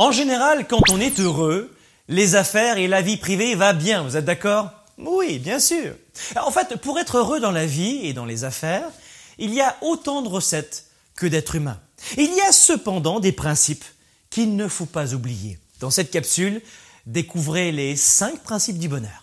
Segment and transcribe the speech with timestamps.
[0.00, 1.74] En général, quand on est heureux,
[2.06, 4.70] les affaires et la vie privée va bien, vous êtes d'accord?
[4.96, 5.92] Oui, bien sûr.
[6.40, 8.88] En fait, pour être heureux dans la vie et dans les affaires,
[9.38, 10.84] il y a autant de recettes
[11.16, 11.80] que d'êtres humains.
[12.16, 13.84] Il y a cependant des principes
[14.30, 15.58] qu'il ne faut pas oublier.
[15.80, 16.62] Dans cette capsule,
[17.04, 19.20] découvrez les 5 principes du bonheur.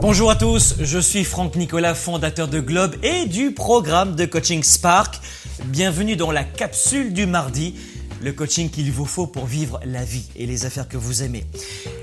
[0.00, 4.62] Bonjour à tous, je suis Franck Nicolas, fondateur de Globe et du programme de coaching
[4.62, 5.20] Spark.
[5.66, 7.74] Bienvenue dans la capsule du mardi,
[8.24, 11.44] le coaching qu'il vous faut pour vivre la vie et les affaires que vous aimez.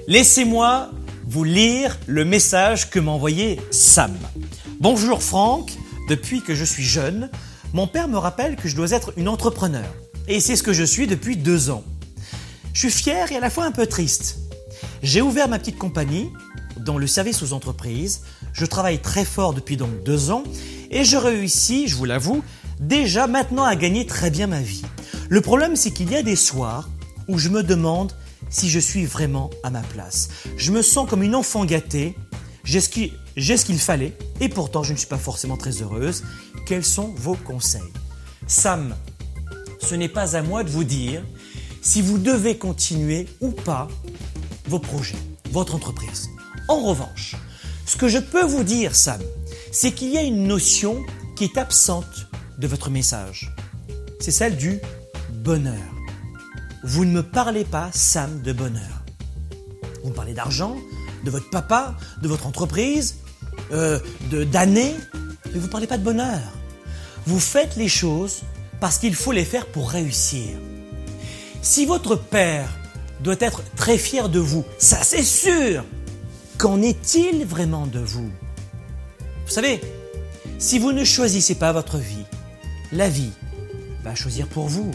[0.08, 0.92] Laissez-moi
[1.26, 4.16] vous lire le message que m'a envoyé Sam.
[4.80, 5.72] Bonjour Franck,
[6.10, 7.32] depuis que je suis jeune,
[7.74, 9.86] mon père me rappelle que je dois être une entrepreneur.
[10.28, 11.84] Et c'est ce que je suis depuis deux ans.
[12.74, 14.38] Je suis fier et à la fois un peu triste.
[15.02, 16.30] J'ai ouvert ma petite compagnie
[16.78, 18.22] dans le service aux entreprises.
[18.54, 20.44] Je travaille très fort depuis donc deux ans
[20.92, 22.44] et je réussis, je vous l'avoue,
[22.80, 24.84] déjà maintenant à gagner très bien ma vie.
[25.32, 26.90] Le problème, c'est qu'il y a des soirs
[27.30, 28.12] où je me demande
[28.50, 30.28] si je suis vraiment à ma place.
[30.58, 32.18] Je me sens comme une enfant gâtée.
[32.66, 36.26] J'ai ce qu'il fallait et pourtant je ne suis pas forcément très heureuse.
[36.68, 37.94] Quels sont vos conseils?
[38.46, 38.94] Sam,
[39.80, 41.24] ce n'est pas à moi de vous dire
[41.82, 43.88] si vous devez continuer ou pas
[44.66, 45.16] vos projets,
[45.52, 46.28] votre entreprise.
[46.68, 47.38] En revanche,
[47.86, 49.22] ce que je peux vous dire, Sam,
[49.72, 51.02] c'est qu'il y a une notion
[51.38, 53.56] qui est absente de votre message.
[54.20, 54.82] C'est celle du
[55.42, 55.76] bonheur.
[56.84, 59.04] Vous ne me parlez pas, Sam, de bonheur.
[60.04, 60.76] Vous me parlez d'argent,
[61.24, 63.18] de votre papa, de votre entreprise,
[63.72, 64.00] euh,
[64.52, 64.96] d'années,
[65.46, 66.42] mais vous ne parlez pas de bonheur.
[67.26, 68.42] Vous faites les choses
[68.80, 70.58] parce qu'il faut les faire pour réussir.
[71.62, 72.70] Si votre père
[73.22, 75.84] doit être très fier de vous, ça c'est sûr,
[76.58, 78.30] qu'en est-il vraiment de vous?
[79.46, 79.82] Vous savez,
[80.58, 82.26] si vous ne choisissez pas votre vie,
[82.92, 83.32] la vie
[84.04, 84.92] va choisir pour vous.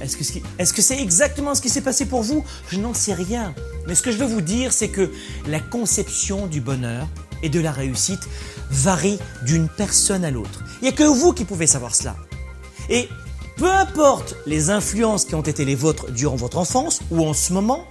[0.00, 2.44] Est-ce que c'est exactement ce qui s'est passé pour vous?
[2.70, 3.54] Je n'en sais rien.
[3.86, 5.12] Mais ce que je veux vous dire, c'est que
[5.46, 7.08] la conception du bonheur
[7.42, 8.28] et de la réussite
[8.70, 10.64] varie d'une personne à l'autre.
[10.80, 12.16] Il n'y a que vous qui pouvez savoir cela.
[12.88, 13.08] Et
[13.56, 17.52] peu importe les influences qui ont été les vôtres durant votre enfance ou en ce
[17.52, 17.84] moment,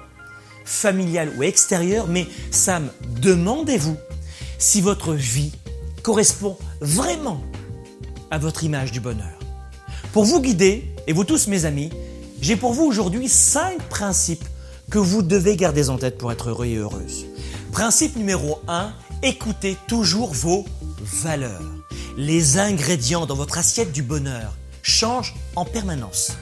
[0.65, 2.89] familiale ou extérieure, mais Sam,
[3.21, 3.97] demandez-vous
[4.57, 5.51] si votre vie
[6.03, 7.43] correspond vraiment
[8.31, 9.39] à votre image du bonheur.
[10.13, 11.89] Pour vous guider, et vous tous mes amis,
[12.41, 14.43] j'ai pour vous aujourd'hui cinq principes
[14.91, 17.25] que vous devez garder en tête pour être heureux et heureuse.
[17.71, 18.91] Principe numéro 1,
[19.23, 20.65] écoutez toujours vos
[21.01, 21.61] valeurs.
[22.17, 26.33] Les ingrédients dans votre assiette du bonheur changent en permanence.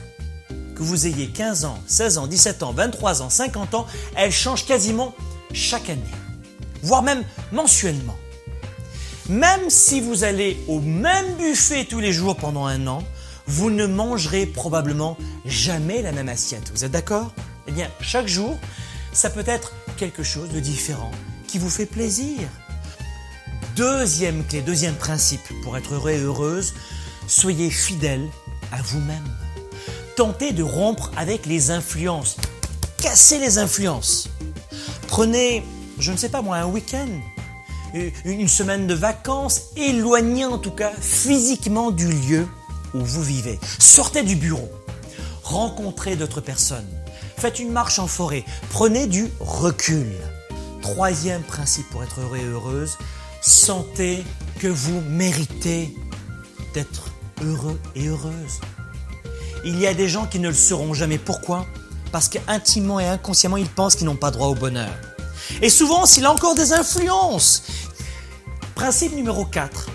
[0.74, 4.66] Que vous ayez 15 ans, 16 ans, 17 ans, 23 ans, 50 ans, elles changent
[4.66, 5.14] quasiment
[5.52, 6.02] chaque année,
[6.82, 7.22] voire même
[7.52, 8.16] mensuellement.
[9.28, 13.02] Même si vous allez au même buffet tous les jours pendant un an,
[13.46, 16.70] vous ne mangerez probablement jamais la même assiette.
[16.74, 17.32] Vous êtes d'accord?
[17.68, 18.58] Eh bien, chaque jour,
[19.12, 21.10] ça peut être quelque chose de différent
[21.46, 22.40] qui vous fait plaisir.
[23.76, 26.74] Deuxième clé, deuxième principe pour être heureux et heureuse,
[27.26, 28.28] soyez fidèle
[28.72, 29.28] à vous-même.
[30.16, 32.36] Tentez de rompre avec les influences.
[33.00, 34.28] Cassez les influences.
[35.08, 35.62] Prenez,
[35.98, 37.08] je ne sais pas moi, un week-end,
[38.24, 42.46] une semaine de vacances, éloignez en tout cas physiquement du lieu
[43.04, 43.58] vous vivez.
[43.78, 44.70] Sortez du bureau.
[45.42, 46.88] Rencontrez d'autres personnes.
[47.36, 48.44] Faites une marche en forêt.
[48.70, 50.12] Prenez du recul.
[50.82, 52.96] Troisième principe pour être heureux et heureuse,
[53.42, 54.24] sentez
[54.60, 55.94] que vous méritez
[56.74, 57.10] d'être
[57.42, 58.60] heureux et heureuse.
[59.64, 61.18] Il y a des gens qui ne le seront jamais.
[61.18, 61.66] Pourquoi?
[62.12, 64.94] Parce qu'intimement et inconsciemment, ils pensent qu'ils n'ont pas droit au bonheur.
[65.60, 67.64] Et souvent, s'il a encore des influences.
[68.74, 69.88] Principe numéro 4.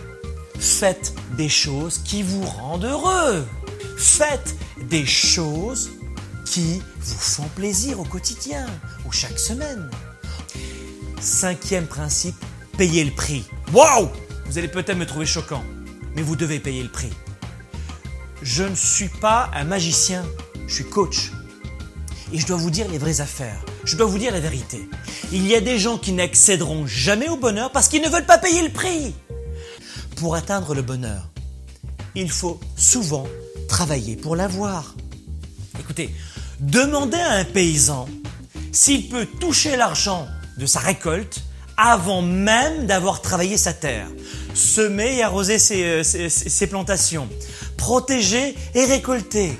[0.59, 3.45] Faites des choses qui vous rendent heureux.
[3.97, 4.55] Faites
[4.89, 5.91] des choses
[6.45, 8.65] qui vous font plaisir au quotidien
[9.05, 9.89] ou chaque semaine.
[11.19, 12.35] Cinquième principe,
[12.77, 13.45] payez le prix.
[13.73, 14.09] Waouh
[14.45, 15.63] Vous allez peut-être me trouver choquant,
[16.15, 17.11] mais vous devez payer le prix.
[18.41, 20.25] Je ne suis pas un magicien,
[20.67, 21.31] je suis coach.
[22.33, 23.63] Et je dois vous dire les vraies affaires.
[23.83, 24.89] Je dois vous dire la vérité.
[25.31, 28.37] Il y a des gens qui n'accéderont jamais au bonheur parce qu'ils ne veulent pas
[28.37, 29.13] payer le prix.
[30.21, 31.31] Pour atteindre le bonheur,
[32.13, 33.25] il faut souvent
[33.67, 34.93] travailler pour l'avoir.
[35.79, 36.13] Écoutez,
[36.59, 38.07] demandez à un paysan
[38.71, 40.27] s'il peut toucher l'argent
[40.59, 41.41] de sa récolte
[41.75, 44.05] avant même d'avoir travaillé sa terre,
[44.53, 47.27] semer et arroser ses, euh, ses, plantations,
[47.75, 49.57] protéger et récolter.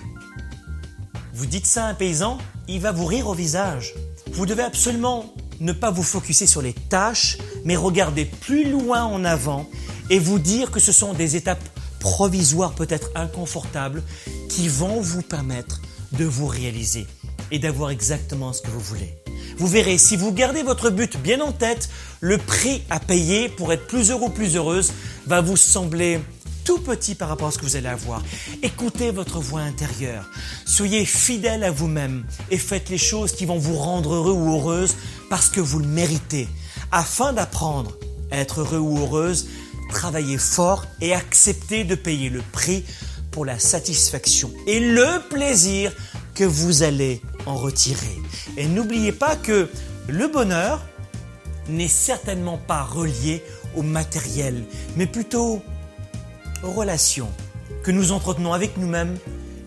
[1.34, 2.38] Vous dites ça à un paysan,
[2.68, 3.96] il va vous rire au visage.
[4.32, 9.26] Vous devez absolument ne pas vous focuser sur les tâches, mais regarder plus loin en
[9.26, 9.68] avant
[10.12, 11.64] et vous dire que ce sont des étapes
[12.00, 14.04] provisoires, peut-être inconfortables,
[14.50, 15.82] qui vont vous permettre
[16.12, 17.08] de vous réaliser.
[17.54, 19.14] et d'avoir exactement ce que vous voulez.
[19.58, 21.90] Vous verrez, si vous gardez votre but bien en tête,
[22.22, 24.94] le prix à payer pour être plus heureux ou plus heureuse
[25.28, 26.22] va vous sembler
[26.64, 28.24] tout petit par rapport à ce que vous allez avoir.
[28.64, 30.30] Écoutez votre voix intérieure.
[30.66, 34.96] Soyez fidèle à vous-même et faites les choses qui vont vous rendre heureux ou heureuse
[35.30, 36.48] parce que vous le méritez.
[36.92, 37.98] Afin d'apprendre
[38.32, 39.48] à être heureux ou heureuse,
[39.92, 42.84] travaillez fort et acceptez de payer le prix
[43.30, 45.94] pour la satisfaction et le plaisir
[46.34, 48.18] que vous allez en retirer.
[48.58, 49.70] Et n'oubliez pas que
[50.08, 50.82] le bonheur
[51.70, 53.44] n'est certainement pas relié
[53.76, 54.64] au matériel,
[54.96, 55.62] mais plutôt
[56.64, 57.30] aux relations
[57.84, 59.18] que nous entretenons avec nous-mêmes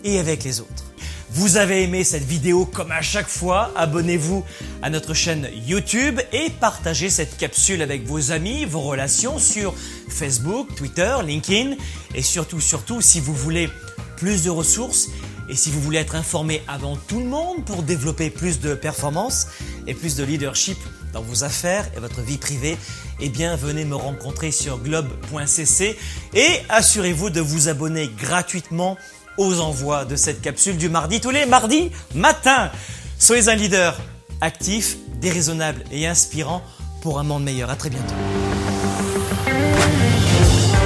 [0.03, 0.85] et avec les autres.
[1.31, 4.45] Vous avez aimé cette vidéo comme à chaque fois, abonnez-vous
[4.81, 9.73] à notre chaîne YouTube et partagez cette capsule avec vos amis, vos relations sur
[10.09, 11.75] Facebook, Twitter, LinkedIn
[12.13, 13.69] et surtout, surtout, si vous voulez
[14.17, 15.09] plus de ressources
[15.49, 19.47] et si vous voulez être informé avant tout le monde pour développer plus de performance
[19.87, 20.77] et plus de leadership
[21.13, 22.77] dans vos affaires et votre vie privée,
[23.19, 25.97] eh bien venez me rencontrer sur globe.cc
[26.33, 28.97] et assurez-vous de vous abonner gratuitement
[29.37, 32.71] aux envois de cette capsule du mardi tous les mardis matin.
[33.19, 33.97] Soyez un leader
[34.41, 36.61] actif, déraisonnable et inspirant
[37.01, 37.69] pour un monde meilleur.
[37.69, 38.15] À très bientôt.